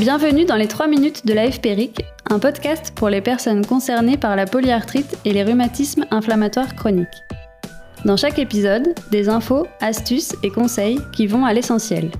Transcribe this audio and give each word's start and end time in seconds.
Bienvenue 0.00 0.46
dans 0.46 0.56
les 0.56 0.66
3 0.66 0.88
minutes 0.88 1.26
de 1.26 1.34
la 1.34 1.52
FPRIC, 1.52 2.06
un 2.30 2.38
podcast 2.38 2.90
pour 2.96 3.10
les 3.10 3.20
personnes 3.20 3.66
concernées 3.66 4.16
par 4.16 4.34
la 4.34 4.46
polyarthrite 4.46 5.18
et 5.26 5.32
les 5.34 5.44
rhumatismes 5.44 6.06
inflammatoires 6.10 6.74
chroniques. 6.74 7.06
Dans 8.06 8.16
chaque 8.16 8.38
épisode, 8.38 8.94
des 9.10 9.28
infos, 9.28 9.66
astuces 9.82 10.34
et 10.42 10.48
conseils 10.48 10.98
qui 11.12 11.26
vont 11.26 11.44
à 11.44 11.52
l'essentiel. 11.52 12.10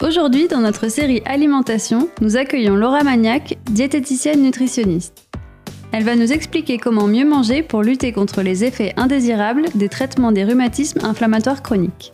Aujourd'hui, 0.00 0.46
dans 0.46 0.60
notre 0.60 0.86
série 0.86 1.20
Alimentation, 1.24 2.08
nous 2.20 2.36
accueillons 2.36 2.76
Laura 2.76 3.02
Magnac, 3.02 3.58
diététicienne 3.72 4.40
nutritionniste. 4.40 5.26
Elle 5.90 6.04
va 6.04 6.14
nous 6.14 6.32
expliquer 6.32 6.78
comment 6.78 7.08
mieux 7.08 7.26
manger 7.26 7.64
pour 7.64 7.82
lutter 7.82 8.12
contre 8.12 8.40
les 8.42 8.62
effets 8.62 8.94
indésirables 8.96 9.64
des 9.74 9.88
traitements 9.88 10.30
des 10.30 10.44
rhumatismes 10.44 11.04
inflammatoires 11.04 11.64
chroniques. 11.64 12.12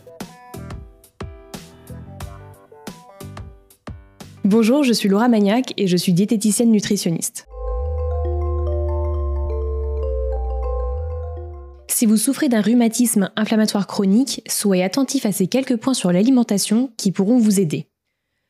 Bonjour, 4.47 4.81
je 4.81 4.93
suis 4.93 5.09
Laura 5.09 5.27
Magnac 5.27 5.73
et 5.75 5.87
je 5.87 5.97
suis 5.97 6.13
diététicienne 6.13 6.71
nutritionniste. 6.71 7.49
Si 11.89 12.05
vous 12.05 12.15
souffrez 12.15 12.47
d'un 12.47 12.61
rhumatisme 12.61 13.29
inflammatoire 13.35 13.87
chronique, 13.87 14.41
soyez 14.47 14.85
attentif 14.85 15.25
à 15.25 15.33
ces 15.33 15.47
quelques 15.47 15.75
points 15.75 15.93
sur 15.93 16.13
l'alimentation 16.13 16.93
qui 16.95 17.11
pourront 17.11 17.39
vous 17.39 17.59
aider. 17.59 17.89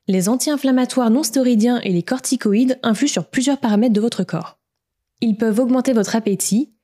Les 0.08 0.30
anti-inflammatoires 0.30 1.10
non 1.10 1.24
stéroïdiens 1.24 1.82
et 1.82 1.92
les 1.92 2.04
corticoïdes 2.04 2.78
influent 2.84 3.10
sur 3.10 3.26
plusieurs 3.26 3.58
paramètres 3.58 3.96
de 3.96 4.02
votre 4.02 4.24
corps. 4.24 4.60
Ils 5.22 5.36
peuvent 5.36 5.58
augmenter 5.58 5.94
votre 5.94 6.16
appétit. 6.16 6.76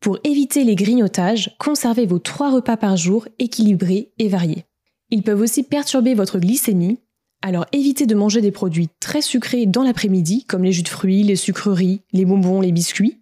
Pour 0.00 0.18
éviter 0.24 0.64
les 0.64 0.76
grignotages, 0.76 1.54
conservez 1.58 2.06
vos 2.06 2.20
trois 2.20 2.50
repas 2.50 2.78
par 2.78 2.96
jour 2.96 3.28
équilibrés 3.38 4.12
et 4.18 4.28
variés. 4.28 4.64
Ils 5.10 5.22
peuvent 5.22 5.42
aussi 5.42 5.62
perturber 5.62 6.14
votre 6.14 6.38
glycémie 6.38 7.00
alors 7.42 7.66
évitez 7.72 8.06
de 8.06 8.14
manger 8.14 8.40
des 8.40 8.52
produits 8.52 8.88
très 9.00 9.20
sucrés 9.20 9.66
dans 9.66 9.82
l'après-midi, 9.82 10.44
comme 10.44 10.64
les 10.64 10.72
jus 10.72 10.82
de 10.82 10.88
fruits, 10.88 11.24
les 11.24 11.36
sucreries, 11.36 12.02
les 12.12 12.24
bonbons, 12.24 12.60
les 12.60 12.72
biscuits, 12.72 13.18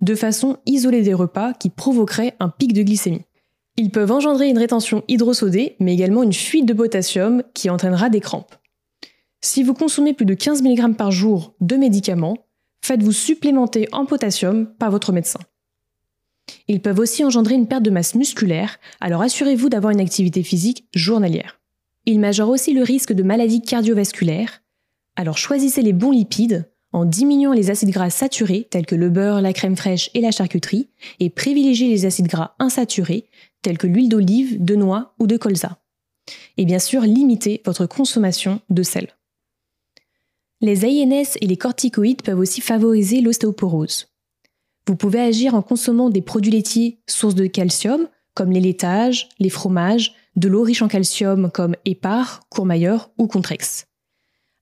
de 0.00 0.14
façon 0.14 0.58
isolée 0.66 1.02
des 1.02 1.14
repas 1.14 1.52
qui 1.52 1.70
provoqueraient 1.70 2.36
un 2.40 2.48
pic 2.48 2.72
de 2.72 2.82
glycémie. 2.82 3.24
Ils 3.76 3.90
peuvent 3.90 4.12
engendrer 4.12 4.48
une 4.48 4.58
rétention 4.58 5.02
hydrosodée, 5.08 5.76
mais 5.80 5.94
également 5.94 6.22
une 6.22 6.32
fuite 6.32 6.66
de 6.66 6.74
potassium 6.74 7.42
qui 7.54 7.68
entraînera 7.70 8.08
des 8.08 8.20
crampes. 8.20 8.54
Si 9.40 9.62
vous 9.62 9.74
consommez 9.74 10.14
plus 10.14 10.26
de 10.26 10.34
15 10.34 10.62
mg 10.62 10.96
par 10.96 11.10
jour 11.10 11.54
de 11.60 11.76
médicaments, 11.76 12.46
faites-vous 12.84 13.12
supplémenter 13.12 13.88
en 13.92 14.06
potassium 14.06 14.66
par 14.78 14.90
votre 14.90 15.12
médecin. 15.12 15.40
Ils 16.68 16.80
peuvent 16.80 16.98
aussi 16.98 17.24
engendrer 17.24 17.54
une 17.54 17.66
perte 17.66 17.82
de 17.82 17.90
masse 17.90 18.14
musculaire, 18.14 18.78
alors 19.00 19.22
assurez-vous 19.22 19.68
d'avoir 19.68 19.92
une 19.92 20.00
activité 20.00 20.42
physique 20.42 20.86
journalière. 20.94 21.60
Il 22.06 22.20
majore 22.20 22.50
aussi 22.50 22.72
le 22.72 22.82
risque 22.82 23.12
de 23.12 23.22
maladies 23.22 23.62
cardiovasculaires. 23.62 24.62
Alors 25.16 25.38
choisissez 25.38 25.82
les 25.82 25.92
bons 25.92 26.10
lipides 26.10 26.68
en 26.92 27.04
diminuant 27.04 27.52
les 27.52 27.70
acides 27.70 27.90
gras 27.90 28.10
saturés 28.10 28.68
tels 28.70 28.86
que 28.86 28.94
le 28.94 29.10
beurre, 29.10 29.40
la 29.40 29.52
crème 29.52 29.76
fraîche 29.76 30.10
et 30.14 30.20
la 30.20 30.30
charcuterie 30.30 30.88
et 31.18 31.30
privilégiez 31.30 31.88
les 31.88 32.06
acides 32.06 32.28
gras 32.28 32.54
insaturés 32.58 33.28
tels 33.62 33.78
que 33.78 33.86
l'huile 33.86 34.08
d'olive, 34.08 34.62
de 34.62 34.76
noix 34.76 35.14
ou 35.18 35.26
de 35.26 35.36
colza. 35.36 35.78
Et 36.56 36.64
bien 36.64 36.78
sûr, 36.78 37.02
limitez 37.02 37.62
votre 37.64 37.86
consommation 37.86 38.60
de 38.70 38.82
sel. 38.82 39.08
Les 40.60 40.84
AINS 40.84 41.36
et 41.40 41.46
les 41.46 41.56
corticoïdes 41.56 42.22
peuvent 42.22 42.38
aussi 42.38 42.60
favoriser 42.60 43.20
l'ostéoporose. 43.20 44.14
Vous 44.86 44.96
pouvez 44.96 45.20
agir 45.20 45.54
en 45.54 45.62
consommant 45.62 46.10
des 46.10 46.22
produits 46.22 46.52
laitiers 46.52 47.00
sources 47.06 47.34
de 47.34 47.46
calcium 47.46 48.08
comme 48.34 48.52
les 48.52 48.60
laitages, 48.60 49.28
les 49.38 49.48
fromages, 49.48 50.14
de 50.36 50.48
l'eau 50.48 50.62
riche 50.62 50.82
en 50.82 50.88
calcium 50.88 51.50
comme 51.50 51.76
Épar, 51.84 52.40
Courmayeur 52.48 53.10
ou 53.18 53.26
Contrex. 53.26 53.86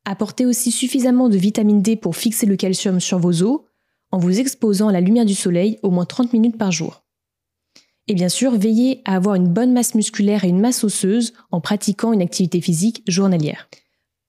Apportez 0.05 0.47
aussi 0.47 0.71
suffisamment 0.71 1.29
de 1.29 1.37
vitamine 1.37 1.83
D 1.83 1.97
pour 1.97 2.17
fixer 2.17 2.47
le 2.47 2.57
calcium 2.57 3.01
sur 3.01 3.19
vos 3.19 3.43
os 3.43 3.61
en 4.11 4.19
vous 4.19 4.41
exposant 4.41 4.89
à 4.89 4.93
la 4.93 5.01
lumière 5.01 5.25
du 5.25 5.35
soleil 5.35 5.79
au 5.83 5.91
moins 5.91 6.05
30 6.05 6.33
minutes 6.33 6.59
par 6.59 6.73
jour. 6.73 7.05
Et 8.09 8.15
bien 8.15 8.29
sûr, 8.29 8.57
veillez 8.57 9.01
à 9.05 9.15
avoir 9.15 9.37
une 9.37 9.49
bonne 9.49 9.73
masse 9.73 9.95
musculaire 9.95 10.45
et 10.45 10.49
une 10.49 10.61
masse 10.61 10.85
osseuse 10.85 11.33
en 11.51 11.61
pratiquant 11.61 12.13
une 12.13 12.21
activité 12.21 12.61
physique 12.61 13.03
journalière. 13.07 13.69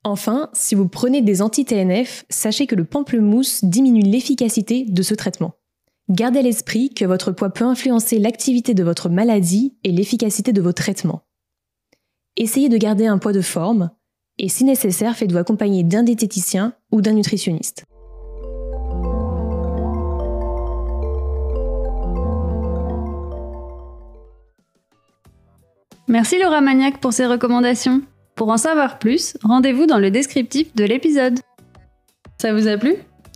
Enfin, 0.03 0.49
si 0.53 0.75
vous 0.75 0.87
prenez 0.87 1.21
des 1.21 1.41
anti-TNF, 1.41 2.25
sachez 2.29 2.67
que 2.67 2.75
le 2.75 2.85
pamplemousse 2.85 3.63
diminue 3.63 4.03
l'efficacité 4.03 4.85
de 4.85 5.01
ce 5.01 5.15
traitement. 5.15 5.53
Gardez 6.09 6.39
à 6.39 6.43
l'esprit 6.43 6.89
que 6.93 7.05
votre 7.05 7.31
poids 7.31 7.49
peut 7.49 7.63
influencer 7.63 8.19
l'activité 8.19 8.73
de 8.73 8.83
votre 8.83 9.09
maladie 9.09 9.75
et 9.83 9.91
l'efficacité 9.91 10.51
de 10.51 10.61
vos 10.61 10.73
traitements. 10.73 11.23
Essayez 12.35 12.67
de 12.67 12.77
garder 12.77 13.05
un 13.05 13.19
poids 13.19 13.31
de 13.31 13.41
forme 13.41 13.91
et 14.39 14.49
si 14.49 14.63
nécessaire, 14.63 15.15
faites-vous 15.15 15.37
accompagner 15.37 15.83
d'un 15.83 16.01
diététicien 16.01 16.73
ou 16.91 17.01
d'un 17.01 17.13
nutritionniste. 17.13 17.85
Merci 26.07 26.39
Laura 26.39 26.61
Magnac 26.61 26.99
pour 26.99 27.13
ces 27.13 27.27
recommandations. 27.27 28.01
Pour 28.35 28.49
en 28.49 28.57
savoir 28.57 28.97
plus, 28.97 29.37
rendez-vous 29.43 29.85
dans 29.85 29.99
le 29.99 30.09
descriptif 30.09 30.75
de 30.75 30.85
l'épisode. 30.85 31.39
Ça 32.41 32.51
vous 32.51 32.67
a 32.67 32.77
plu? 32.77 32.95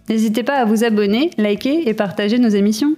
N'hésitez 0.09 0.41
pas 0.41 0.55
à 0.55 0.65
vous 0.65 0.83
abonner, 0.83 1.29
liker 1.37 1.87
et 1.87 1.93
partager 1.93 2.39
nos 2.39 2.49
émissions. 2.49 2.95